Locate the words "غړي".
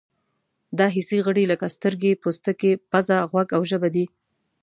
1.25-1.43